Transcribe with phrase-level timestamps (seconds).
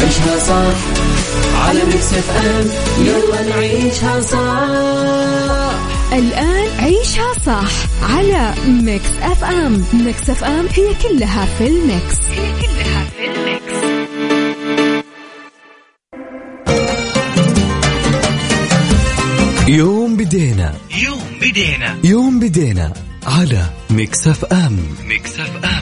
[0.00, 0.76] عيشها صح.
[1.66, 2.66] على Mix FM.
[3.06, 5.78] يلا نعيشها صح.
[6.12, 9.84] الآن عيشها صح على Mix FM.
[9.92, 12.16] Mix FM هي كلها في ال mix.
[12.30, 13.78] هي كلها في ال mix.
[19.68, 20.74] يوم بدينا.
[21.04, 21.98] يوم بدينا.
[22.04, 22.92] يوم بدينا
[23.26, 24.78] على ميكس اف ام.
[25.08, 25.77] ميكس اف ام.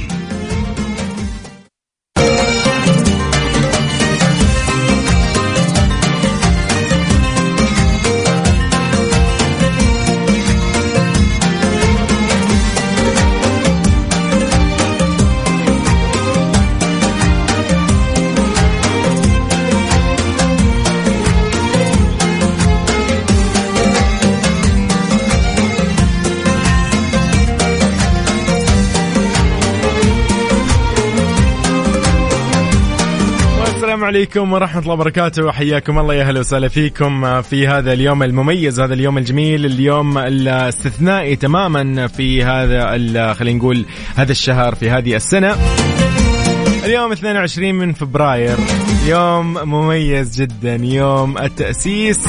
[34.17, 38.95] عليكم ورحمة الله وبركاته وحياكم الله يا هلا وسهلا فيكم في هذا اليوم المميز هذا
[38.95, 43.85] اليوم الجميل اليوم الاستثنائي تماما في هذا خلينا نقول
[44.17, 45.57] هذا الشهر في هذه السنة.
[46.85, 48.57] اليوم 22 من فبراير
[49.07, 52.27] يوم مميز جدا يوم التأسيس.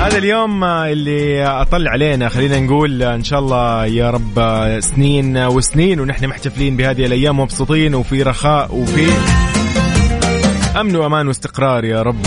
[0.00, 6.26] هذا اليوم اللي أطل علينا خلينا نقول إن شاء الله يا رب سنين وسنين ونحن
[6.26, 9.06] محتفلين بهذه الأيام مبسوطين وفي رخاء وفي
[10.76, 12.26] أمن وأمان واستقرار يا رب.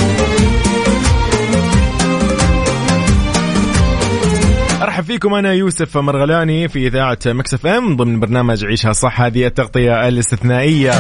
[4.82, 10.08] أرحب فيكم أنا يوسف مرغلاني في إذاعة مكسف إم ضمن برنامج عيشها صح هذه التغطية
[10.08, 10.92] الاستثنائية.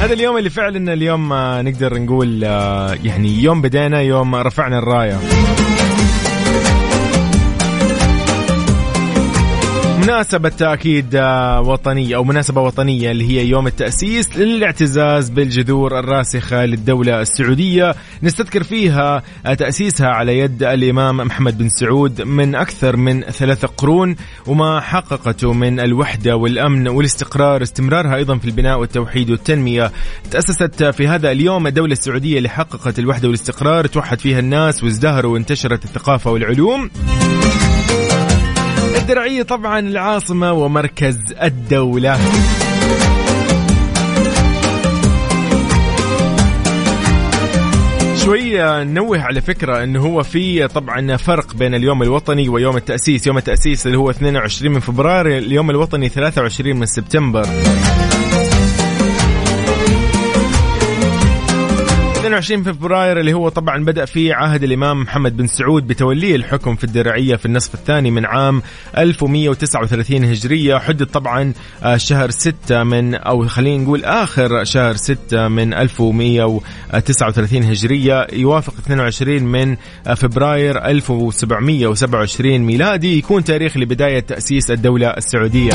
[0.00, 5.18] هذا اليوم اللي فعلا اليوم آه، نقدر نقول آه، يعني يوم بدينا يوم رفعنا الراية.
[10.00, 17.20] مناسبة أكيد آه، وطنية أو مناسبة وطنية اللي هي يوم التأسيس للاعتزاز بالجذور الراسخة للدولة
[17.20, 17.94] السعودية.
[18.22, 24.16] نستذكر فيها آه، تأسيسها على يد الإمام محمد بن سعود من أكثر من ثلاثة قرون
[24.46, 27.62] وما حققته من الوحدة والأمن والاستقرار.
[27.62, 29.92] استمرارها أيضا في البناء والتوحيد والتنمية.
[30.30, 33.86] تأسست في هذا اليوم الدولة السعودية اللي حققت الوحدة والاستقرار.
[33.86, 36.90] توحد فيها الناس وازدهروا وانتشرت الثقافة والعلوم.
[39.00, 42.18] الدرعية طبعا العاصمة ومركز الدولة
[48.24, 53.38] شوية نوه على فكرة انه هو في طبعا فرق بين اليوم الوطني ويوم التأسيس، يوم
[53.38, 57.46] التأسيس اللي هو 22 من فبراير، اليوم الوطني 23 من سبتمبر.
[62.30, 66.84] 22 فبراير اللي هو طبعا بدأ فيه عهد الإمام محمد بن سعود بتوليه الحكم في
[66.84, 68.62] الدرعية في النصف الثاني من عام
[68.98, 71.52] 1139 هجرية حدد طبعا
[71.82, 79.42] آه، شهر 6 من أو خلينا نقول آخر شهر 6 من 1139 هجرية يوافق 22
[79.42, 79.76] من
[80.06, 85.72] آه، فبراير 1727 ميلادي يكون تاريخ لبداية تأسيس الدولة السعودية.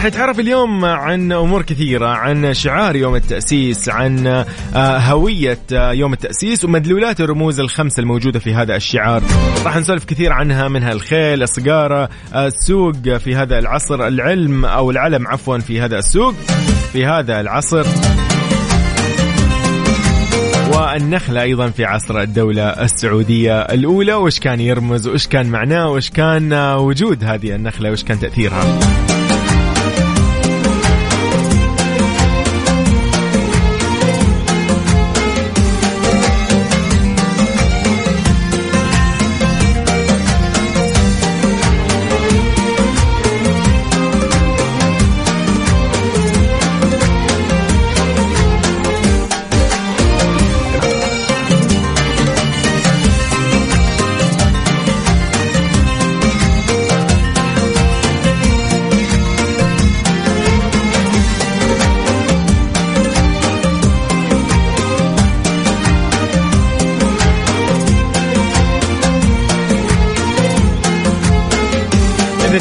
[0.00, 4.26] راح نتعرف اليوم عن أمور كثيرة عن شعار يوم التأسيس عن
[4.74, 9.22] آه، هوية آه، يوم التأسيس ومدلولات الرموز الخمسه الموجودة في هذا الشعار.
[9.64, 15.28] راح نسولف كثير عنها منها الخيل السجاره آه، السوق في هذا العصر العلم أو العلم
[15.28, 16.34] عفوا في هذا السوق
[16.92, 17.86] في هذا العصر.
[20.72, 26.52] والنخلة أيضا في عصر الدولة السعودية الأولى وإيش كان يرمز وإيش كان معناه وإيش كان
[26.74, 29.19] وجود هذه النخلة وإيش كان تأثيرها.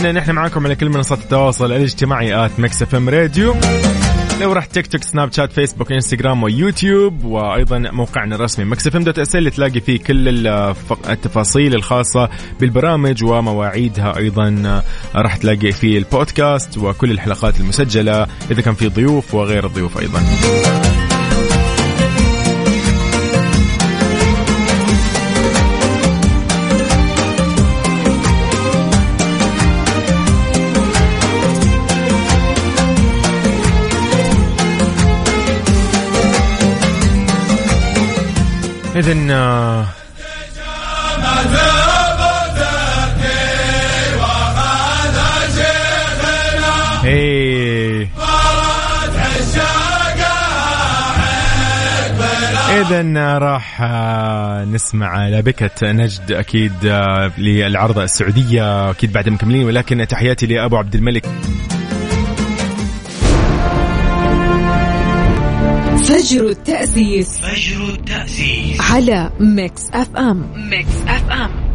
[0.10, 3.56] إذن نحن معاكم على كل منصات التواصل الاجتماعي at Mix FM Radio.
[4.42, 9.20] لو رحت تيك توك سناب شات فيسبوك إنستغرام ويوتيوب وأيضا موقعنا الرسمي Mix FM dot
[9.20, 10.48] SA اللي تلاقي فيه كل
[11.10, 12.30] التفاصيل الخاصة
[12.60, 14.82] بالبرامج ومواعيدها أيضا
[15.16, 20.20] راح تلاقي فيه البودكاست وكل الحلقات المسجلة إذا كان في ضيوف وغير الضيوف أيضا.
[39.00, 39.86] إذن آه،
[47.06, 48.10] إيه.
[52.70, 60.46] إذا راح آه، نسمع لبكة نجد أكيد آه، للعرضة السعودية أكيد بعد مكملين ولكن تحياتي
[60.46, 61.26] لأبو عبد الملك.
[66.10, 70.70] فجر التأسيس فجر التأسيس على Mix FM.
[70.70, 71.69] Mix FM.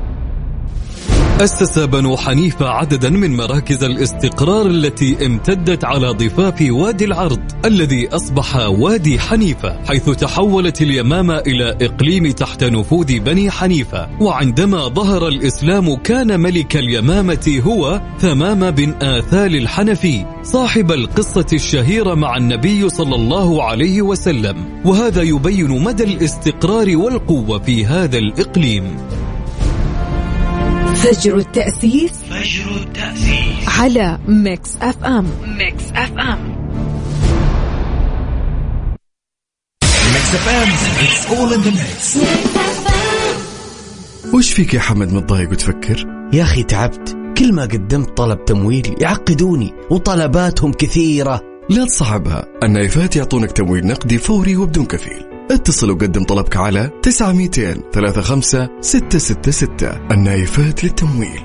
[1.41, 8.57] أسس بنو حنيفة عددا من مراكز الاستقرار التي امتدت على ضفاف وادي العرض الذي أصبح
[8.57, 14.09] وادي حنيفة حيث تحولت اليمامة إلى إقليم تحت نفوذ بني حنيفة.
[14.21, 22.37] وعندما ظهر الإسلام كان ملك اليمامة هو ثمامة بن أثال الحنفي صاحب القصة الشهيرة مع
[22.37, 24.57] النبي صلى الله عليه وسلم.
[24.85, 28.97] وهذا يبين مدى الاستقرار والقوة في هذا الإقليم.
[30.95, 35.27] فجر التأسيس فجر التأسيس على Mix FM.
[35.47, 36.55] Mix FM.
[40.13, 40.95] Mix FM.
[41.01, 42.19] it's all in the mix
[44.35, 47.17] وش فيك يا حمد متضايق وتفكر؟ يا أخي تعبت.
[47.39, 51.41] كل ما قدمت طلب تمويل يعقدوني وطلباتهم كثيرة.
[51.71, 52.47] لا تصعبها.
[52.63, 55.34] النايفات يعطونك تمويل نقدي فوري وبدون كفيل.
[55.51, 61.41] اتصل وقدم طلبك على 9200 35 666 النايفات للتمويل.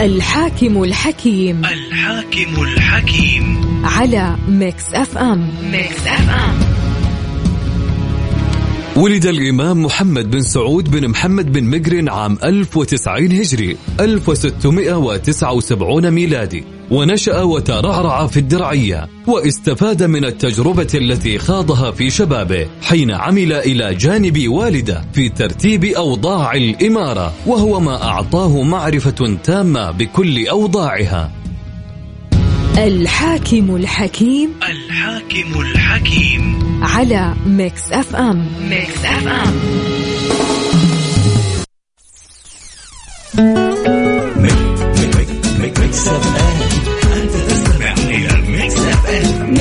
[0.00, 1.64] الحاكم الحكيم.
[1.64, 3.60] الحاكم الحكيم.
[3.84, 5.50] على Mix FM.
[5.72, 6.69] Mix FM.
[8.96, 16.64] ولد الإمام محمد بن سعود بن محمد بن مقرن عام 1090 هجري 1679 ميلادي.
[16.90, 24.48] ونشأ وترعرع في الدرعية واستفاد من التجربة التي خاضها في شبابه حين عمل إلى جانب
[24.48, 31.32] والده في ترتيب أوضاع الإمارة وهو ما أعطاه معرفة تامة بكل أوضاعها.
[32.78, 36.58] الحاكم الحكيم الحاكم الحكيم.
[36.82, 38.46] على Mix FM.
[38.70, 39.60] Mix FM.
[45.60, 46.62] Mix FM
[47.22, 49.54] انت تستمع إلى Mix F M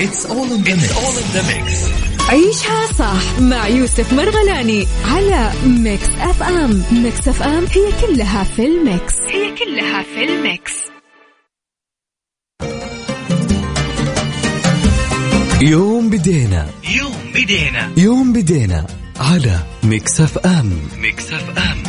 [0.00, 0.78] it's all in
[1.32, 1.80] the mix
[2.28, 6.82] عيشها صح مع يوسف مرغلاني على Mix FM.
[6.92, 9.14] Mix FM هي كلها في ال mix.
[9.28, 10.89] هي كلها في ال mix.
[15.62, 16.66] يوم بدينا.
[16.98, 17.90] يوم بدينا.
[17.96, 18.86] يوم بدينا
[19.20, 20.72] على Mix FM.
[21.02, 21.82] Mix FM.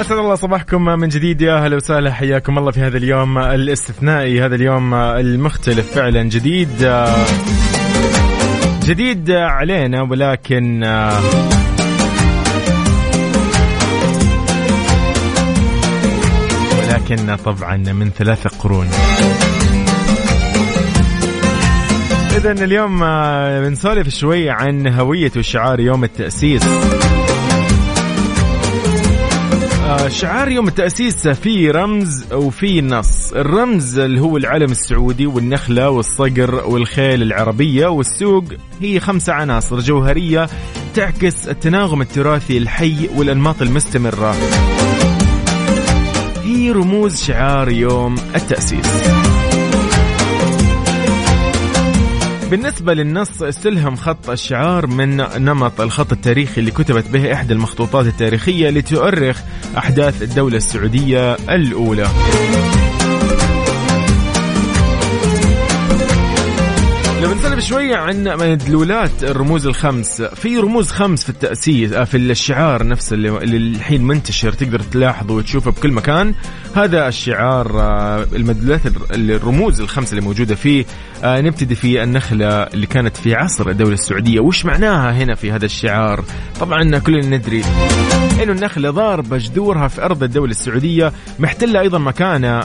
[0.00, 1.42] أسعد الله صباحكم من جديد.
[1.42, 6.22] يا أهلا وسهلا حياكم الله في هذا اليوم الاستثنائي هذا اليوم المختلف فعلا.
[6.22, 6.92] جديد
[8.82, 10.84] جديد علينا ولكن
[17.10, 18.86] ولكن طبعا من ثلاث قرون.
[22.36, 26.62] إذا اليوم آه، بنسولف شوي عن هوية وشعار يوم التأسيس.
[29.84, 33.32] آه، شعار يوم التأسيس فيه رمز وفيه نص.
[33.32, 38.44] الرمز اللي هو العلم السعودي والنخلة والصقر والخيل العربية والسوق
[38.80, 40.48] هي خمسة عناصر جوهرية
[40.94, 44.34] تعكس التناغم التراثي الحي والأنماط المستمرة.
[46.70, 48.86] رموز شعار يوم التأسيس.
[52.50, 58.70] بالنسبة للنص استلهم خط الشعار من نمط الخط التاريخي اللي كتبت به إحدى المخطوطات التاريخية
[58.70, 59.40] لتؤرخ
[59.78, 62.06] أحداث الدولة السعودية الأولى.
[67.56, 70.22] بنسلم شوية عن مدلولات الرموز الخمس.
[70.22, 75.70] في رموز خمس في التأسيس آه، في الشعار نفسه اللي الحين منتشر تقدر تلاحظه وتشوفه
[75.70, 76.34] بكل مكان.
[76.74, 80.84] هذا الشعار آه، المدلولات الرموز الخمس اللي موجودة فيه
[81.24, 84.40] آه، نبتدي في النخلة اللي كانت في عصر الدولة السعودية.
[84.40, 86.24] وش معناها هنا في هذا الشعار؟
[86.60, 87.64] طبعا كلنا ندري
[88.42, 92.60] إنه النخلة ضاربة جذورها في أرض الدولة السعودية محتلة أيضا مكانة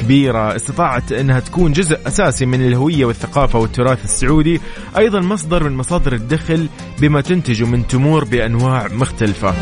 [0.00, 4.60] كبيرة استطاعت أنها تكون جزء أساسي من الهوية والثقافة والتراث السعودي
[4.98, 6.68] أيضا مصدر من مصادر الدخل
[7.00, 9.54] بما تنتجه من تمور بأنواع مختلفة.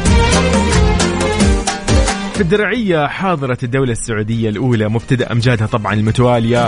[2.35, 6.66] في الدرعية حاضرة الدولة السعودية الأولى مبتدأ أمجادها طبعا المتوالية.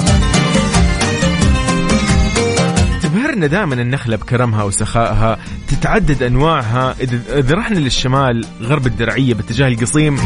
[3.03, 6.95] تبهرنا دائما النخلة بكرمها وسخائها تتعدد أنواعها
[7.39, 10.17] إذا رحنا للشمال غرب الدرعية باتجاه القصيم.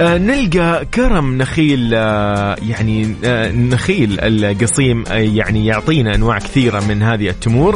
[0.00, 7.28] نلقى كرم نخيل آه يعني آه نخيل القصيم آه يعني يعطينا أنواع كثيرة من هذه
[7.28, 7.74] التمور.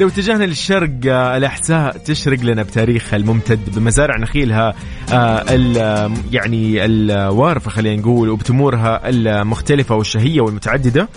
[0.00, 4.74] لو اتجهنا للشرق آه الأحساء تشرق لنا بتاريخها الممتد بمزارع نخيلها
[5.12, 11.08] آه يعني الوارفة خلينا نقول وبتمورها المختلفة والشهية والمتعددة.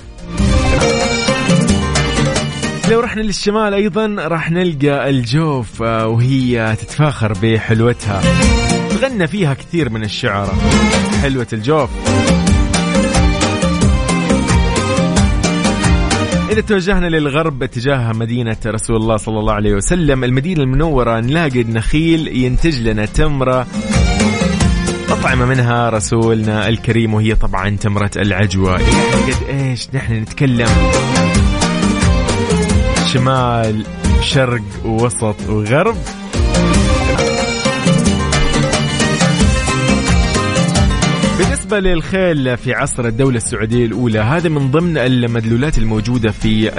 [2.92, 8.22] لو رحنا للشمال أيضا راح نلقى الجوف آه، وهي تتفاخر بحلوتها.
[8.96, 10.56] غنى فيها كثير من الشعراء.
[11.22, 11.90] حلوة الجوف.
[16.52, 22.28] إذا توجهنا للغرب اتجاه مدينة رسول الله صلى الله عليه وسلم المدينة المنورة نلاقي النخيل
[22.28, 23.68] ينتج لنا تمرة.
[25.10, 28.74] أطعمة منها رسولنا الكريم وهي طبعا تمرة العجوة.
[28.74, 30.68] قد إيش نحن نتكلم؟
[33.06, 33.86] شمال
[34.22, 35.96] شرق ووسط وغرب.
[41.66, 46.72] بالنسبة للخيل في عصر الدولة السعودية الأولى هذا من ضمن المدلولات الموجودة في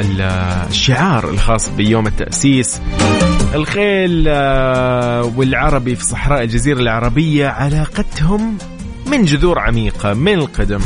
[0.71, 2.81] الشعار الخاص بيوم التأسيس.
[3.55, 8.59] الخيل آه، والعربي في صحراء الجزيرة العربية علاقتهم
[9.07, 10.81] من جذور عميقة من القدم.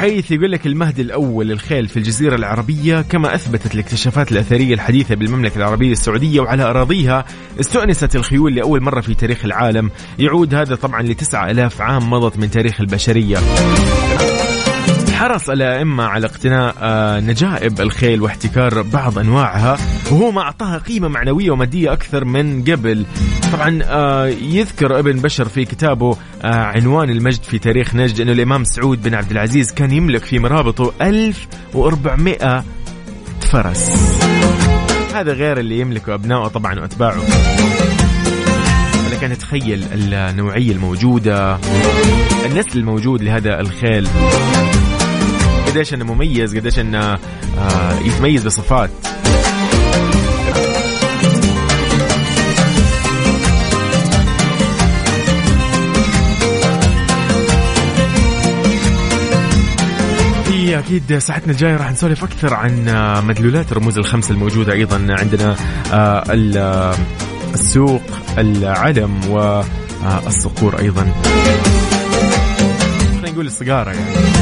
[0.00, 5.58] حيث يقول لك المهد الأول للخيل في الجزيرة العربية كما أثبتت الاكتشافات الأثرية الحديثة بالمملكة
[5.58, 7.24] العربية السعودية وعلى أراضيها
[7.60, 9.90] استؤنست الخيول لأول مرة في تاريخ العالم.
[10.18, 13.38] يعود هذا طبعا لتسعة ألاف عام مضت من تاريخ البشرية.
[15.20, 19.78] حرص الأئمة على اقتناء آه، نجائب الخيل واحتكار بعض أنواعها
[20.10, 23.06] وهو ما أعطاها قيمة معنوية ومادية أكثر من قبل.
[23.52, 28.64] طبعا آه، يذكر ابن بشر في كتابه آه، عنوان المجد في تاريخ نجد أنه الإمام
[28.64, 32.64] سعود بن عبد العزيز كان يملك في مرابطه 1400
[33.52, 33.90] فرس.
[35.14, 37.22] هذا غير اللي يملكه أبنائه طبعا وأتباعه.
[39.12, 41.58] لكن تخيل النوعية الموجودة
[42.46, 44.08] النسل الموجود لهذا الخيل.
[45.70, 47.18] قديش إنه مميز قديش إنه
[47.58, 48.90] آه يتميز بصفات.
[60.90, 65.06] أكيد ساعتنا الجاية راح نسولف أكثر عن آه، مدلولات الرموز الخمسه الموجودة أيضا.
[65.10, 65.56] عندنا
[65.92, 66.94] آه،
[67.54, 68.02] السوق
[68.38, 71.12] العلم والصقور أيضا.
[73.22, 74.39] خلينا نقول السيجارة يعني.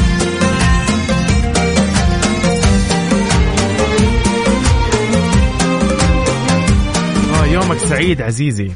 [7.89, 8.71] سعيد عزيزي.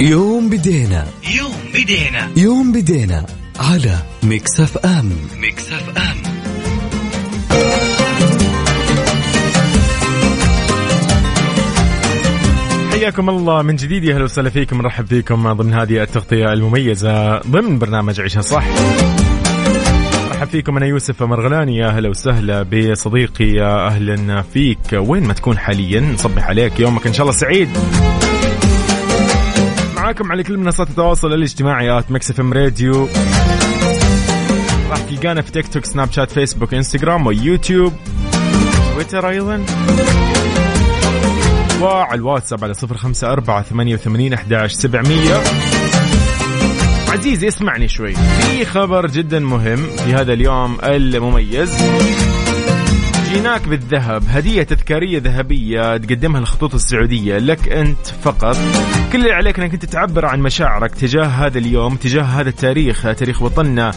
[0.00, 1.06] يوم بدينا.
[1.36, 2.28] يوم بدينا.
[2.36, 3.26] يوم بدينا
[3.60, 6.16] على Mix FM Mix FM
[12.90, 14.82] حياكم الله من جديد يا أهلا وسهلا فيكم.
[14.82, 18.64] نرحب فيكم ضمن هذه التغطية المميزة ضمن برنامج عيشها صح.
[20.38, 21.76] مرحب فيكم أنا يوسف مرغلاني.
[21.76, 24.78] يا أهلا وسهلا بصديقي يا أهلا فيك.
[24.92, 27.68] وين ما تكون حاليا نصبح عليك يومك إن شاء الله سعيد.
[29.96, 33.08] معاكم على كل منصات التواصل الاجتماعي at Mix FM Radio.
[34.90, 37.92] راح تلقانا في تيك توك سناب شات فيسبوك إنستغرام ويوتيوب.
[38.94, 39.64] تويتر أيضا.
[41.80, 45.40] وعلى الواتساب على صفر خمسة أربعة ثمانية وثمانين أحداش سبعمية.
[47.08, 48.14] عزيزي اسمعني شوي.
[48.14, 51.82] في خبر جدا مهم في هذا اليوم المميز.
[53.32, 57.38] جيناك بالذهب هدية تذكارية ذهبية تقدمها الخطوط السعودية.
[57.38, 58.56] لك أنت فقط.
[59.12, 63.42] كل اللي عليك أنك أنت تعبر عن مشاعرك تجاه هذا اليوم تجاه هذا التاريخ تاريخ
[63.42, 63.92] وطننا.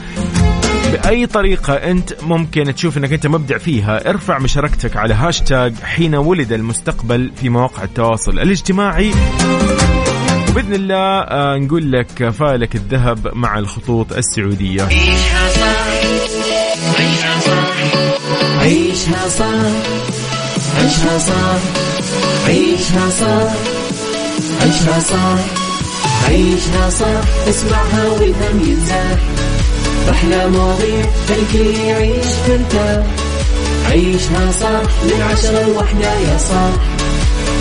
[0.91, 6.51] بأي طريقة أنت ممكن تشوف أنك أنت مبدع فيها ارفع مشاركتك على هاشتاج حين ولد
[6.53, 9.11] المستقبل في مواقع التواصل الاجتماعي.
[10.51, 14.83] وبإذن الله آه، نقول لك فالك الذهب مع الخطوط السعودية.
[14.83, 15.87] عيشها صح
[18.61, 19.67] عيشها صح
[20.77, 21.59] عيشها صح
[22.47, 23.53] عيشها صح
[24.61, 25.39] عيشها صح
[26.27, 29.19] عيشها صح اسمعها والهم ينزاح
[30.09, 33.05] أحلى مواضيع الكل يعيش ترتاح
[33.91, 37.00] عيشها صح من عشرة لوحدة يا صاح.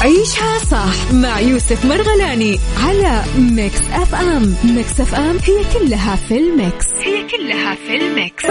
[0.00, 4.54] عيشها صح مع يوسف مرغلاني على Mix FM.
[4.64, 6.86] Mix FM هي كلها في ال mix.
[6.98, 8.44] هي كلها في ال mix.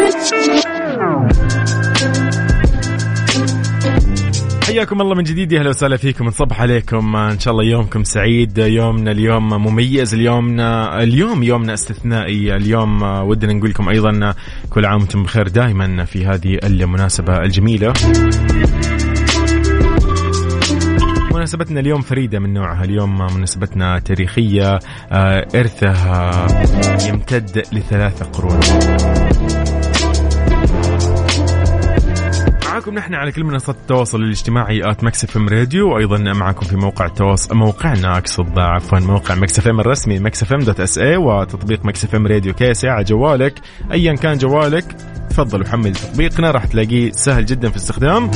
[4.67, 5.51] حياكم الله من جديد.
[5.51, 6.25] يا أهلا وسهلا فيكم.
[6.25, 7.15] نصبح عليكم.
[7.15, 8.57] إن شاء الله يومكم سعيد.
[8.57, 10.13] يومنا اليوم مميز.
[10.13, 12.55] اليومنا اليوم يومنا استثنائي.
[12.55, 14.33] اليوم ودنا نقول لكم أيضا
[14.69, 17.93] كل عام وأنتم بخير دائما في هذه المناسبة الجميلة.
[21.39, 22.83] مناسبتنا اليوم فريدة من نوعها.
[22.83, 24.79] اليوم مناسبتنا تاريخية
[25.11, 26.47] آه، إرثها
[27.07, 28.59] يمتد لثلاثة قرون.
[32.65, 37.05] معكم نحن على كل منصات التواصل الاجتماعي at Mix FM Radio وأيضا معكم في موقع
[37.05, 42.27] التواصل موقعنا أقصد عفوا موقع Mix FM الرسمي Mix FM dot SA وتطبيق Mix FM
[42.27, 42.85] Radio KSA.
[42.85, 43.53] على جوالك
[43.91, 44.95] ايا كان جوالك
[45.29, 48.31] تفضل وحمل تطبيقنا راح تلاقيه سهل جدا في الاستخدام.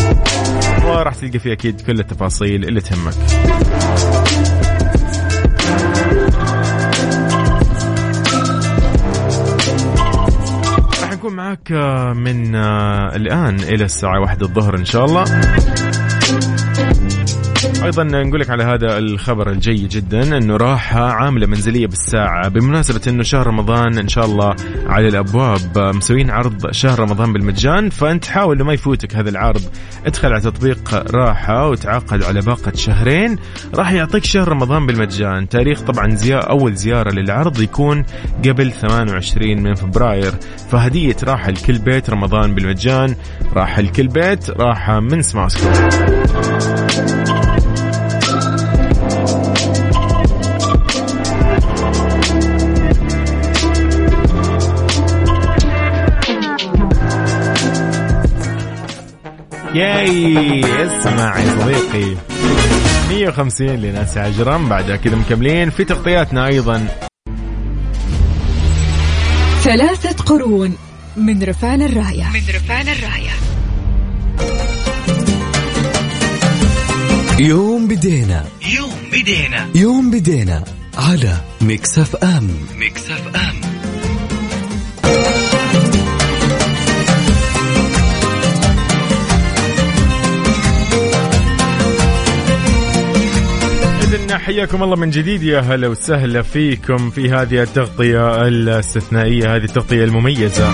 [0.86, 3.14] وراح تلقى فيه أكيد كل التفاصيل اللي تهمك.
[11.02, 11.72] راح نكون معاك
[12.16, 15.24] من آه، الآن إلى الساعة واحدة الظهر إن شاء الله.
[17.84, 23.24] أيضا نقول لك على هذا الخبر الجيد جدا إنه راحه عامله منزلية بالساعة بمناسبة إنه
[23.24, 24.56] شهر رمضان إن شاء الله
[24.88, 29.62] على الأبواب مسوين عرض شهر رمضان بالمجان فأنت حاول إنه ما يفوتك هذا العرض.
[30.06, 33.36] ادخل على تطبيق راحة وتعاقد على باقة شهرين
[33.76, 35.50] راح يعطيك شهر رمضان بالمجان.
[35.50, 38.06] تاريخ طبعا زيارة أول زيارة للعرض يكون
[38.46, 40.34] قبل 28 من فبراير.
[40.72, 43.16] فهدية راحة لكل بيت رمضان بالمجان
[43.54, 45.68] راحة لكل بيت راحة من سماسكو.
[59.74, 62.16] ياي اسمع يا صديقي.
[63.10, 66.88] 150 لناس عجرم بعدها كذا مكملين في تغطياتنا أيضا.
[69.64, 70.76] ثلاثة قرون
[71.18, 72.24] من رفعنا الراية.
[72.34, 73.32] من رفعنا الراية.
[77.40, 78.46] يوم بدينا.
[78.76, 79.68] يوم بدينا.
[79.76, 80.64] يوم بدينا
[80.98, 82.50] على Mix FM.
[82.80, 83.73] Mix FM.
[94.38, 100.74] حياكم الله من جديد يا هلا وسهلا فيكم في هذه التغطية الاستثنائية هذه التغطية المميزة.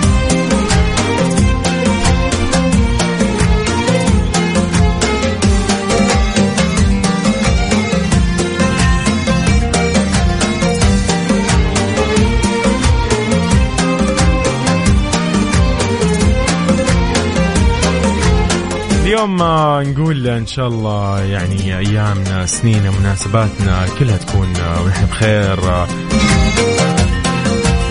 [19.20, 25.58] اليوم آه، نقول إن شاء الله يعني أيامنا سنينا مناسباتنا كلها تكون آه، ونحن بخير
[25.58, 25.86] آه،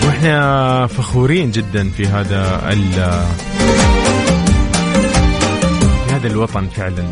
[0.06, 2.92] وإحنا فخورين جدا في هذا ال
[6.06, 7.04] في هذا الوطن فعلا.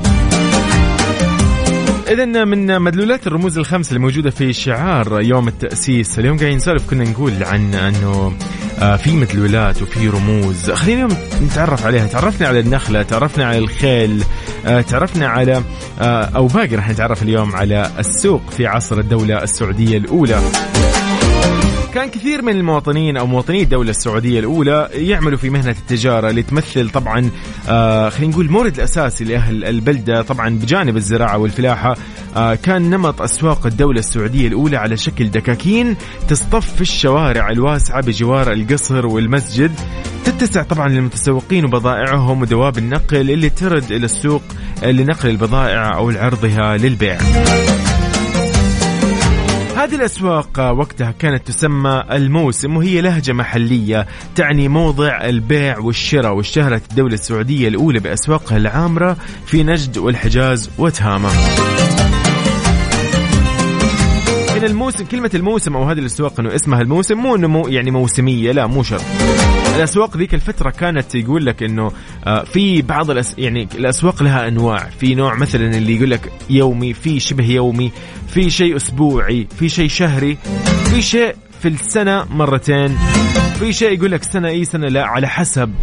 [2.08, 7.04] إذا من مدلولات الرموز الخمس اللي موجودة في شعار يوم التأسيس اليوم قاعدين نسولف كنا
[7.04, 8.32] نقول عن أنه آه،
[8.78, 10.70] في مدلولات وفي رموز.
[10.70, 11.08] خلينا
[11.42, 12.06] نتعرف عليها.
[12.06, 14.24] تعرفنا على النخلة تعرفنا على الخيل
[14.66, 15.62] آه، تعرفنا على
[16.00, 20.40] آه، أو باقي راح نتعرف اليوم على السوق في عصر الدولة السعودية الأولى.
[21.94, 26.90] كان كثير من المواطنين أو مواطني الدولة السعودية الأولى يعملوا في مهنة التجارة اللي تمثل
[26.90, 27.30] طبعا
[27.68, 31.96] آه خلينا نقول المورد الأساسي لأهل البلدة طبعا بجانب الزراعة والفلاحة
[32.36, 35.96] آه كان نمط أسواق الدولة السعودية الأولى على شكل دكاكين
[36.28, 39.72] تصطف في الشوارع الواسعة بجوار القصر والمسجد
[40.24, 44.42] تتسع طبعا للمتسوقين وبضائعهم ودواب النقل اللي ترد إلى السوق
[44.82, 47.18] لنقل البضائع أو لعرضها للبيع.
[49.78, 57.14] هذه الأسواق وقتها كانت تسمى الموسم وهي لهجة محلية تعني موضع البيع والشراء واشتهرت الدولة
[57.14, 61.28] السعودية الأولى بأسواقها العامرة في نجد والحجاز وتهامة.
[64.62, 68.66] الموسم كلمة الموسم أو هذه الأسواق أنه اسمها الموسم مو أنه مو يعني موسمية لا
[68.66, 69.04] مو شرط.
[69.78, 71.92] الاسواق ذيك الفترة كانت يقول لك إنه
[72.26, 73.34] آه، في بعض الأس...
[73.38, 74.88] يعني الأسواق لها أنواع.
[75.00, 77.92] في نوع مثلا اللي يقول لك يومي في شبه يومي
[78.28, 80.38] في شيء أسبوعي في شيء شهري
[80.90, 82.98] في شيء في السنة مرتين
[83.58, 85.74] في شيء يقول لك سنة إي سنة لا على حسب.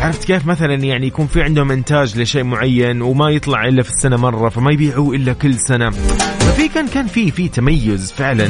[0.00, 4.16] عرفت كيف؟ مثلا يعني يكون في عندهم إنتاج لشيء معين وما يطلع إلا في السنة
[4.16, 5.90] مرة فما يبيعوه إلا كل سنة.
[5.90, 8.48] ففي كان كان في في تميز فعلا.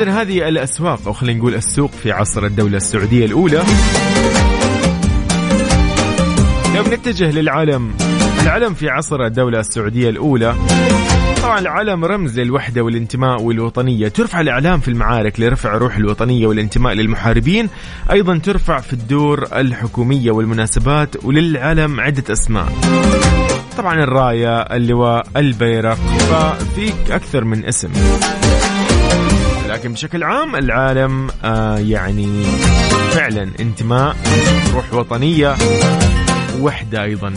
[0.00, 3.62] إذا هذه الأسواق أو خلينا نقول السوق في عصر الدولة السعودية الأولى.
[6.76, 7.94] لو بنتجه للعلم
[8.42, 10.54] العلم في عصر الدولة السعودية الأولى.
[11.42, 14.08] طبعا العلم رمز للوحدة والانتماء والوطنية.
[14.08, 17.68] ترفع الإعلام في المعارك لرفع روح الوطنية والانتماء للمحاربين.
[18.10, 22.68] أيضا ترفع في الدور الحكومية والمناسبات وللعلم عدة أسماء.
[23.78, 27.88] طبعا الراية اللواء البيرق ففي أكثر من اسم.
[29.78, 32.42] لكن بشكل عام العالم آه يعني
[33.10, 34.16] فعلا انتماء
[34.74, 35.56] روح وطنية
[36.60, 37.34] وحدة أيضا.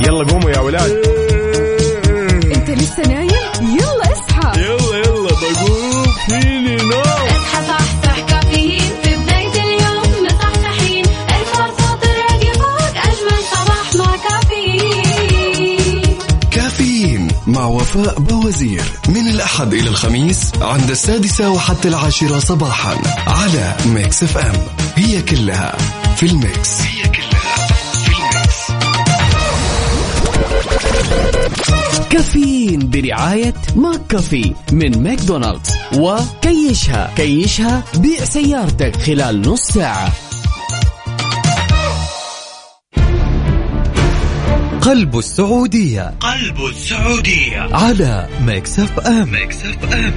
[0.00, 0.90] يلا قوموا يا ولاد.
[2.56, 4.60] إنت لسه نايم؟ يلا اصحى.
[4.60, 6.06] يلا يلا بقوم.
[6.28, 7.37] فيني نوم.
[17.68, 24.52] وفاء بوزير من الأحد إلى الخميس عند السادسة وحتى العاشرة صباحا على Mix FM.
[24.96, 25.76] هي كلها
[26.16, 26.80] في ال mix.
[26.80, 28.58] هي كلها في ال mix.
[32.10, 35.70] كافيين برعاية McCafé من ماكدونالدز.
[35.96, 40.12] وكيشها كيشها بيع سيارتك خلال نص ساعة.
[44.80, 46.14] قلب السعودية.
[46.20, 47.60] قلب السعودية.
[47.60, 50.12] على Mix FM Mix FM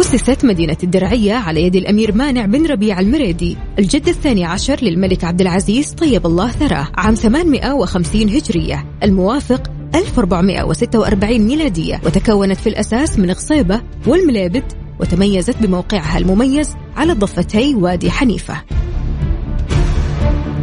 [0.00, 3.56] أسست مدينة الدرعية على يد الأمير مانع بن ربيع المريدي.
[3.78, 6.88] الجد الثاني عشر للملك عبد العزيز طيب الله ثراه.
[6.94, 8.86] عام 850 هجرية.
[9.02, 12.00] الموافق 1446 ميلادية.
[12.04, 14.64] وتكونت في الأساس من غصيبة والمليبيد
[15.00, 18.62] وتميزت بموقعها المميز على ضفتي وادي حنيفة.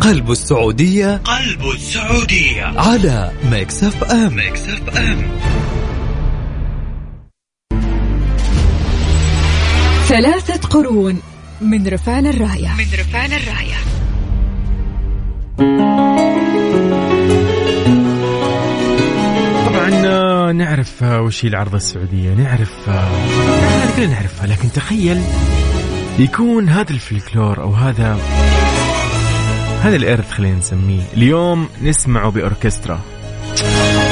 [0.02, 2.64] قلب السعودية قلب السعودية.
[2.64, 4.36] على Mix FM.
[4.36, 5.22] Mix FM.
[10.08, 11.22] ثلاثة قرون
[11.62, 12.76] من رفعنا الراية.
[12.78, 13.78] من رفعنا الراية.
[19.66, 22.34] طبعا آه، نعرف آه، وش هي العرضة السعودية.
[22.34, 23.10] نعرف آه،
[23.96, 24.48] كلنا نعرفها.
[24.48, 25.22] لكن تخيل
[26.20, 28.18] يكون هذا الفلكلور أو هذا
[29.82, 31.02] هذا الإرث خلينا نسميه.
[31.14, 33.00] اليوم نسمعه بأوركسترا.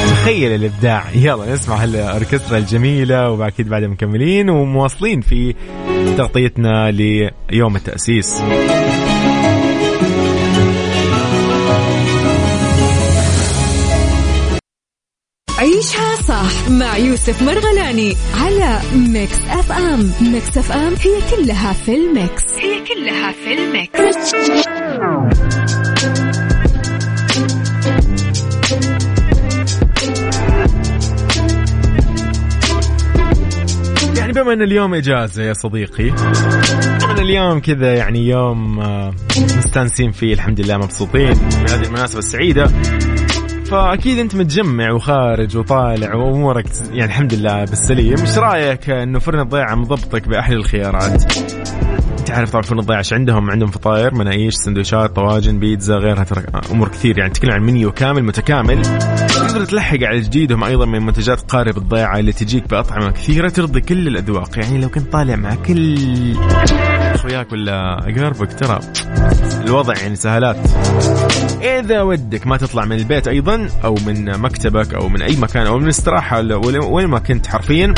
[0.08, 1.04] تخيل الإبداع.
[1.16, 5.56] يلا نسمع هالأوركسترا الجميلة وبعد كده بعد مكملين ومواصلين في
[6.18, 8.42] تغطيتنا ليوم التأسيس.
[16.70, 20.12] مع يوسف مرغلاني على Mix FM.
[20.22, 22.44] Mix FM هي كلها في ال mix.
[22.58, 24.34] هي كلها في ال mix.
[34.18, 39.14] يعني بما ان اليوم اجازه يا صديقي بما ان اليوم كذا يعني يوم آه،
[39.58, 41.34] مستانسين فيه الحمد لله مبسوطين.
[41.34, 42.72] بهذه المناسبة السعيدة.
[43.72, 48.20] فأكيد أنت متجمع وخارج وطالع وأمورك يعني الحمد لله بالسليم.
[48.20, 51.38] إيش رأيك إنه فرن الضيعة مضبطك باحلى الخيارات؟
[52.20, 56.44] أنت عارف طبعا فرن الضيعة إيش عندهم؟ عندهم فطاير مناقيش سندويشات طواجن بيتزا غيرها ترى
[56.72, 57.18] أمور كثير.
[57.18, 58.82] يعني تتكلم عن منيو كامل متكامل.
[59.28, 64.08] تقدر تلحق على جديدهم أيضا من منتجات قارب الضيعة اللي تجيك بأطعمة كثيرة ترضي كل
[64.08, 64.60] الأذواق.
[64.60, 65.98] يعني لو كنت طالع مع كل
[67.20, 68.80] أخوياك ولا اقاربك ترى
[69.66, 70.58] الوضع يعني سهلات.
[71.62, 75.78] إذا ودك ما تطلع من البيت أيضا أو من مكتبك أو من أي مكان أو
[75.78, 77.94] من استراحة وين ما كنت حرفيا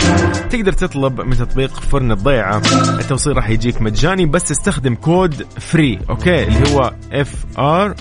[0.49, 2.61] تقدر تطلب من تطبيق فرن الضيعة.
[2.99, 7.95] التوصيل راح يجيك مجاني بس استخدم code free okay؟ اللي هو F R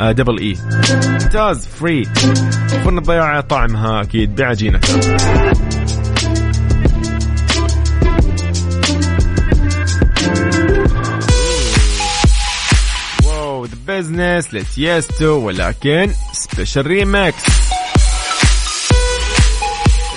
[0.00, 0.56] double E
[1.08, 2.04] ممتاز free
[2.84, 5.00] فرن الضيعة طعمها أكيد بعجينتها
[13.88, 17.42] Business ل Tiësto ولكن special remix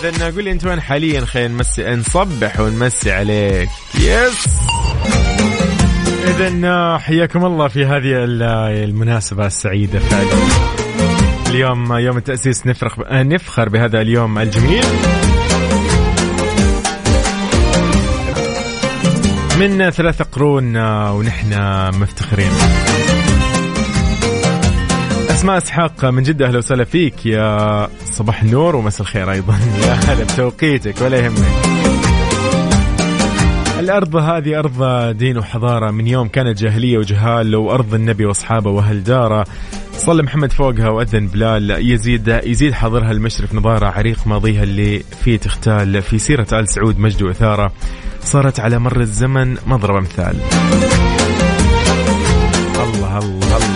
[0.03, 3.69] اذا قول لي انت وين حاليا؟ خلينا نمسي نصبح ونمسي عليك.
[3.95, 4.47] yes
[6.27, 8.23] اذا حياكم الله في هذه
[8.83, 10.29] المناسبة السعيدة فعلا.
[11.49, 14.85] اليوم يوم التأسيس نفرخ نفخر بهذا اليوم الجميل.
[19.59, 20.77] من ثلاثة قرون
[21.07, 21.53] ونحن
[22.01, 22.51] مفتخرين.
[25.39, 29.53] أسماء إسحاق من جدة أهلا وسهلا فيك يا صباح النور ومساء الخير أيضا.
[29.87, 31.47] يا هلا بتوقيتك ولا يهمك.
[33.79, 34.83] الأرض هذه أرض
[35.17, 35.91] دين وحضارة.
[35.91, 39.45] من يوم كانت جاهلية وجهال وأرض النبي وأصحابه وأهل داره
[39.97, 41.91] صلى محمد فوقها وأذن بلال.
[41.91, 47.23] يزيد يزيد حاضرها المشرف نظارة عريق ماضيها اللي فيه تختال في سيرة آل سعود مجد
[47.23, 47.71] وإثارة
[48.21, 50.35] صارت على مر الزمن مضرب مثال
[52.75, 53.68] الله الله الله الله.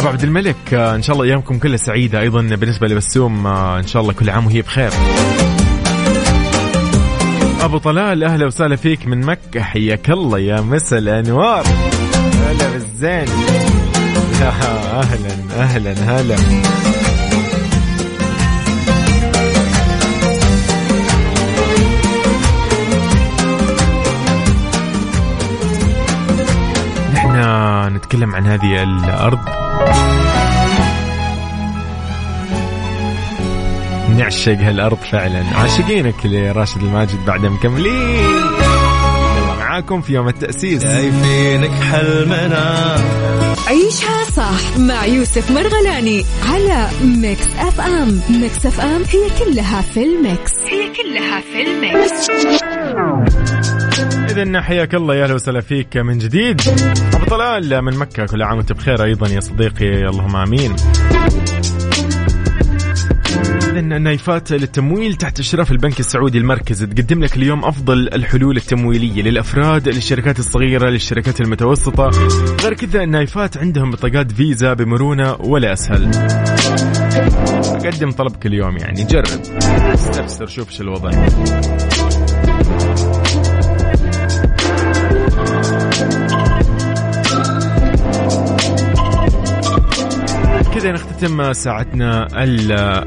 [0.00, 2.20] أبو عبد الملك آه، إن شاء الله أيامكم كلها سعيدة.
[2.20, 4.90] أيضا بالنسبة لبسوم آه، إن شاء الله كل عام وهي بخير.
[7.60, 9.60] أبو طلال أهلا وسهلا فيك من مكة.
[9.62, 11.64] حياك الله يا مسا الأنوار.
[12.48, 13.24] هلا بالزين.
[14.42, 16.36] أهلا أهلا هلا.
[28.10, 29.38] نتكلم عن هذه الأرض.
[34.18, 35.44] نعشق هالأرض فعلا.
[35.54, 38.24] عاشقينك لراشد الماجد بعد مكملين.
[39.36, 40.82] يلا معاكم في يوم التأسيس.
[40.82, 42.96] شايفينك حلمنا.
[43.66, 48.20] عيشها صح مع يوسف مرغلاني على Mix FM.
[48.30, 50.52] Mix FM هي كلها في ال mix.
[50.66, 52.30] هي كلها في ال mix.
[54.30, 56.60] اذا حياك الله يا أهلا وسهلا فيك من جديد.
[57.30, 58.26] طلال من مكة.
[58.26, 60.08] كل عام وانت بخير أيضا يا صديقي.
[60.08, 60.76] اللهم آمين.
[63.62, 69.88] إذا نايفات للتمويل تحت إشراف البنك السعودي المركزي تقدم لك اليوم أفضل الحلول التمويلية للأفراد
[69.88, 72.10] للشركات الصغيرة للشركات المتوسطة.
[72.62, 76.10] غير كذا النايفات عندهم بطاقات فيزا بمرونة ولا أسهل.
[77.86, 79.04] قدم طلبك اليوم يعني.
[79.04, 79.40] جرب.
[79.94, 81.10] استفسر شوف شو الوضع.
[90.74, 92.26] كذا نختتم ساعتنا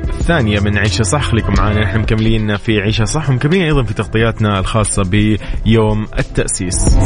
[0.10, 1.22] الثانية من عيشة صح.
[1.22, 6.98] خليكم معنا نحن مكملين في عيشة صح ومكملين أيضا في تغطياتنا الخاصة بيوم التأسيس.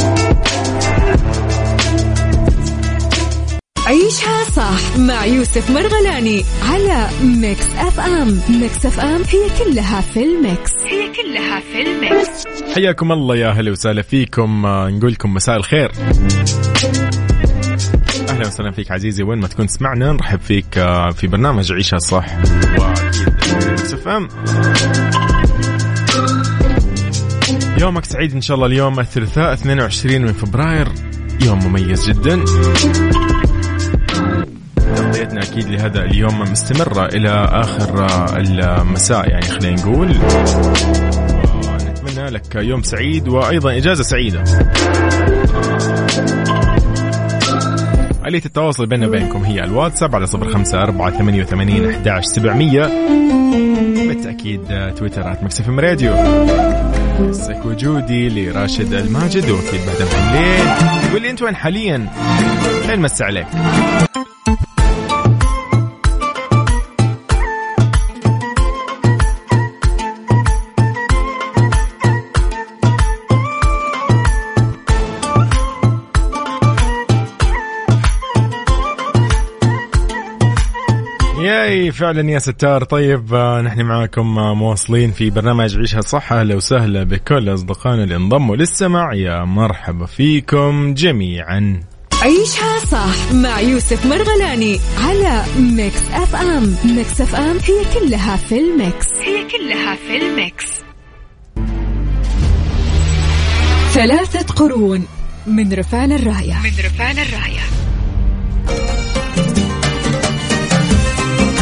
[3.87, 8.39] عيشها صح مع يوسف مرغلاني على Mix FM.
[8.61, 10.71] Mix FM هي كلها في ال mix.
[10.85, 12.43] هي كلها في ال mix.
[12.75, 14.65] حياكم الله يا هلا وسهلا فيكم.
[14.65, 15.91] نقول لكم مساء الخير.
[18.47, 19.23] أهلا وسهلا فيك عزيزي.
[19.23, 22.25] وين ما تكون تسمعنا نرحب فيك آه، في برنامج عيشها صح.
[22.79, 23.33] واكيد.
[27.81, 28.67] يومك سعيد إن شاء الله.
[28.67, 30.87] اليوم الثلاثاء 22 من فبراير.
[31.41, 32.43] يوم مميز جدا.
[34.95, 40.09] تغطيتنا أكيد لهذا اليوم مستمرة إلى آخر آه، المساء يعني خلينا نقول.
[41.89, 44.43] نتمنى لك يوم سعيد وأيضا إجازة سعيدة.
[48.27, 52.81] آلية التواصل بيننا وبينكم هي الواتساب على صفر خمسة أربعة ثمانية وثمانين أحداش سبعمية.
[54.07, 56.13] بالتأكيد آه، تويتر آت مكسف راديو.
[57.19, 60.65] مسك وجودي لراشد الماجد وأكيد بعد مكملين
[61.09, 62.07] تقول لي أنت وين حاليا؟
[62.89, 63.47] نمسي عليك؟
[81.97, 82.83] فعلا يا ستار.
[82.83, 88.15] طيب آه، نحن معاكم آه، مواصلين في برنامج عيشها صح أهلا وسهلا بكل أصدقائنا اللي
[88.15, 89.13] انضموا للسماع.
[89.13, 91.83] يا مرحبا فيكم جميعا.
[92.21, 96.75] عيشها صح مع يوسف مرغلاني على Mix FM.
[96.95, 99.07] Mix FM هي كلها في ال mix.
[99.21, 100.65] هي كلها في ال mix.
[103.93, 105.05] ثلاثة قرون
[105.47, 106.53] من رفعنا الراية.
[106.63, 107.76] من رفعنا الراية.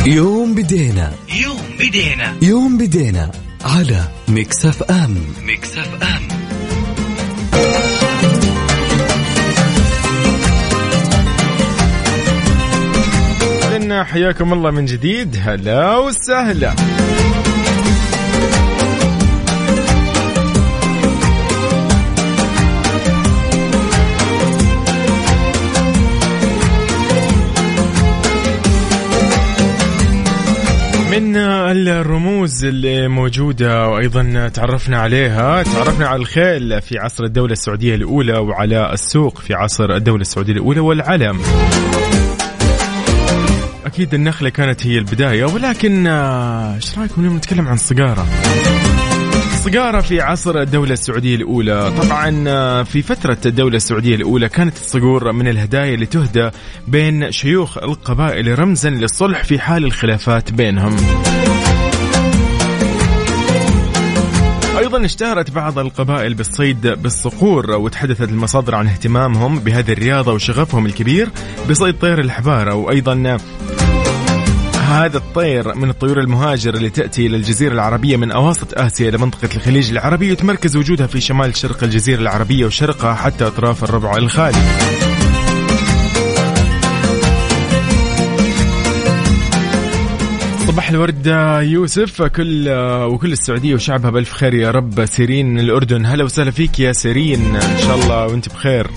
[0.08, 1.14] يوم بدينا.
[1.44, 2.36] يوم بدينا.
[2.42, 3.32] يوم بدينا
[3.66, 5.18] على Mix FM.
[5.44, 6.28] Mix FM.
[14.04, 15.38] حياكم الله من جديد.
[15.42, 16.76] هلا وسهلا.
[31.88, 35.64] الرموز اللي موجودة وأيضا تعرفنا عليها.
[35.64, 40.80] تعرفنا على الخيل في عصر الدولة السعودية الأولى وعلى السوق في عصر الدولة السعودية الأولى
[40.80, 41.42] والعلم.
[43.86, 48.26] أكيد النخلة كانت هي البداية ولكن إيش رأيكم اليوم نتكلم عن الصقارة
[49.54, 51.94] الصقارة في عصر الدولة السعودية الأولى.
[52.02, 56.50] طبعا في فترة الدولة السعودية الأولى كانت الصقور من الهدايا اللي تهدى
[56.88, 60.96] بين شيوخ القبائل رمزا للصلح في حال الخلافات بينهم.
[64.78, 71.30] أيضا اشتهرت بعض القبائل بالصيد بالصقور وتحدثت المصادر عن اهتمامهم بهذه الرياضة وشغفهم الكبير
[71.70, 72.74] بصيد طير الحبارة.
[72.76, 73.38] وأيضا
[74.82, 79.50] هذا الطير من الطيور المهاجرة اللي تأتي إلى الجزيرة العربية من أواسط آسيا إلى منطقة
[79.56, 84.58] الخليج العربي وتمركز وجودها في شمال شرق الجزيرة العربية وشرقها حتى أطراف الربع الخالي.
[90.76, 91.28] صباح الورد
[91.62, 92.22] يوسف.
[92.22, 92.70] كل
[93.04, 95.06] وكل السعودية وشعبها بألف خير يا رب.
[95.06, 97.56] سيرين الأردن هلا وسهلا فيك يا سيرين.
[97.56, 98.88] إن شاء الله وأنت بخير.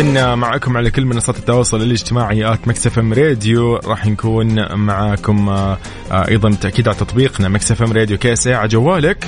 [0.00, 3.76] إذن معكم على كل منصات التواصل الاجتماعي at Mix FM Radio.
[3.76, 5.78] راح نكون معاكم آه،
[6.10, 9.24] آه، أيضا بالتأكيد على تطبيقنا Mix FM Radio KSA على جوالك.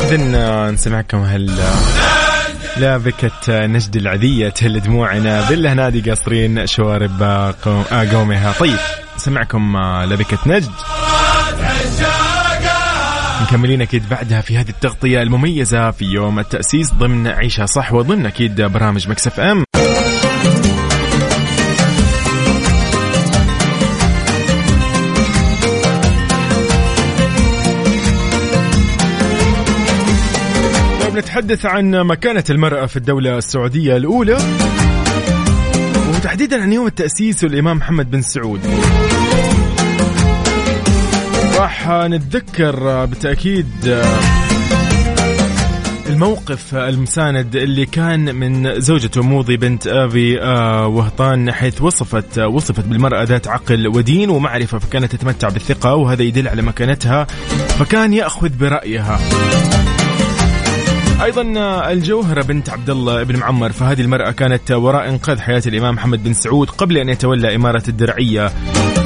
[0.00, 1.50] إذن آه، نسمعكم هال
[2.76, 7.54] لبكة نجد العذية تهل دموعنا بالله نادي قاصرين شوارب آه
[8.12, 8.52] قومها.
[8.52, 8.76] طيب
[9.16, 10.70] نسمعكم آه، لبكة نجد.
[13.42, 18.60] مكملين أكيد بعدها في هذه التغطية المميزة في يوم التأسيس ضمن عيشها صح وضمن أكيد
[18.62, 19.64] برامج مكسف أم.
[31.14, 34.38] طيب نتحدث عن مكانة المرأة في الدولة السعودية الأولى
[36.14, 38.60] وتحديدا عن يوم التأسيس والإمام محمد بن سعود.
[41.58, 43.66] راح نتذكر بالتأكيد
[46.06, 53.22] الموقف المساند اللي كان من زوجته موضي بنت ابي آه، وهطان حيث وصفت وصفت بالمرأة
[53.22, 57.24] ذات عقل ودين ومعرفة فكانت تتمتع بالثقة وهذا يدل على مكانتها
[57.78, 59.20] فكان يأخذ برأيها.
[61.22, 61.42] أيضا
[61.92, 66.32] الجوهرة بنت عبد الله بن معمر فهذه المرأة كانت وراء انقاذ حياة الإمام محمد بن
[66.32, 68.48] سعود قبل أن يتولى إمارة الدرعية.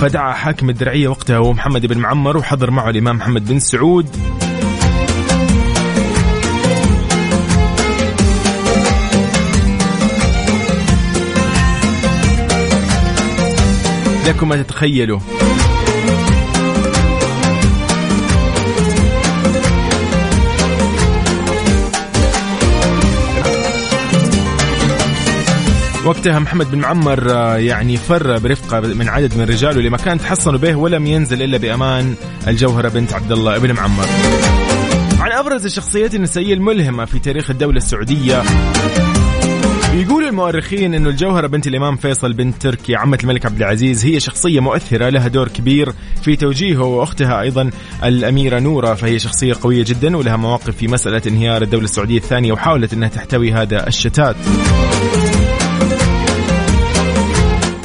[0.00, 4.16] فدعا حاكم الدرعية وقتها هو محمد بن معمر وحضر معه الإمام محمد بن سعود.
[14.26, 15.20] لكم ما تتخيلوا.
[26.08, 30.76] وقتها محمد بن معمر آه، يعني فر برفقة من عدد من رجاله لمكان تحصنوا به
[30.76, 32.14] ولم ينزل إلا بأمان
[32.46, 34.06] الجوهرة بنت عبد الله بن معمر.
[35.20, 38.42] عن أبرز الشخصيات النسائية الملهمة في تاريخ الدولة السعودية
[39.94, 44.60] يقول المؤرخين إنه الجوهرة بنت الإمام فيصل بنت تركي عمة الملك عبد العزيز هي شخصية
[44.60, 45.92] مؤثرة لها دور كبير
[46.22, 47.70] في توجيهه وأختها أيضا
[48.04, 52.92] الأميرة نورة فهي شخصية قوية جدا ولها مواقف في مسألة انهيار الدولة السعودية الثانية وحاولت
[52.92, 54.36] إنها تحتوي هذا الشتات.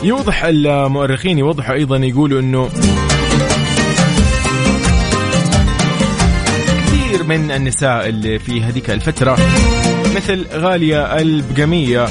[0.03, 2.69] يوضح المؤرخين يوضحوا أيضا يقولوا إنه
[6.85, 9.37] كثير من النساء اللي في هذيك الفترة
[10.15, 12.07] مثل غالية البقمية.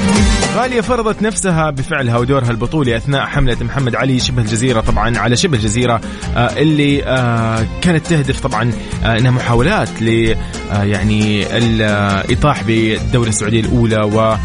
[0.56, 5.56] غالية فرضت نفسها بفعلها ودورها البطولي أثناء حملة محمد علي شبه الجزيرة طبعا على شبه
[5.56, 6.00] الجزيرة
[6.36, 8.72] آه، اللي آه، كانت تهدف طبعا
[9.04, 10.36] آه، أنها محاولات ل
[10.70, 14.36] يعني الإطاح بالدولة السعودية الأولى و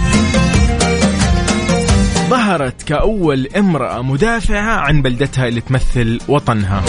[2.29, 6.83] ظهرت كأول امرأة مدافعة عن بلدتها اللي تمثل وطنها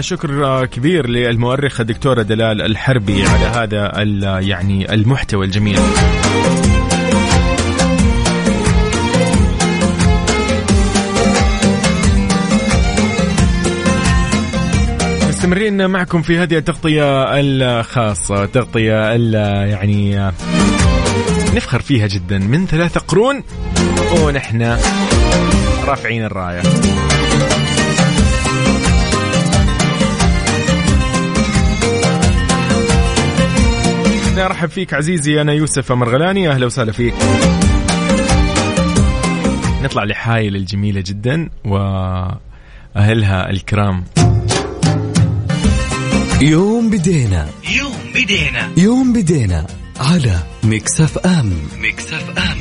[0.00, 4.00] شكر كبير للمؤرخة الدكتورة دلال الحربي على هذا
[4.40, 5.78] يعني المحتوى الجميل.
[15.40, 18.92] مستمرين معكم في هذه التغطية الخاصة تغطية
[19.64, 20.30] يعني
[21.54, 23.42] نفخر فيها جدا من ثلاثة قرون
[24.22, 24.78] ونحن
[25.84, 26.62] رافعين الراية.
[34.38, 36.50] ارحب فيك عزيزي أنا يوسف مرغلاني.
[36.50, 37.14] أهلا وسهلا فيك.
[39.82, 44.04] نطلع لحايل الجميلة جدا وأهلها الكرام.
[46.42, 47.48] يوم بدينا.
[47.78, 48.70] يوم بدينا.
[48.76, 49.66] يوم بدينا
[50.00, 52.56] على Mix FM Mix FM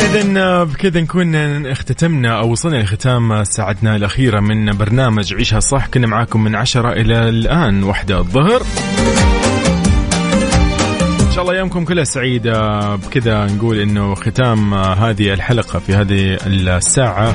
[0.00, 1.36] اذا بكذا نكون
[1.66, 5.86] اختتمنا أو وصلنا لختام ساعتنا الأخيرة من برنامج عيشها صح.
[5.86, 8.62] كنا معاكم من عشرة إلى الآن واحدة الظهر.
[11.34, 12.96] شاء الله أيامكم كلها سعيدة.
[12.96, 17.34] بكذا نقول إنه ختام هذه الحلقة في هذه الساعة.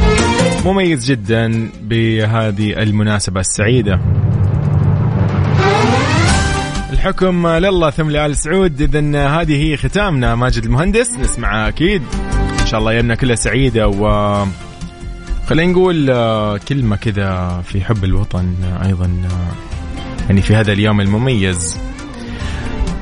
[0.65, 3.99] مميز جدا بهذه المناسبة السعيدة.
[6.93, 8.81] الحكم لله ثم لآل سعود.
[8.81, 10.35] إذا هذه هي ختامنا.
[10.35, 12.01] ماجد المهندس نسمعها أكيد.
[12.61, 13.87] إن شاء الله أيامنا كلها سعيدة.
[13.87, 14.45] و
[15.47, 16.07] خلينا نقول
[16.57, 18.53] كلمة كذا في حب الوطن
[18.85, 19.11] أيضا
[20.29, 21.88] يعني في هذا اليوم المميز.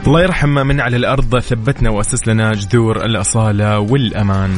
[0.06, 4.52] الله يرحم من على الأرض ثبتنا وأسس لنا جذور الأصالة والأمان.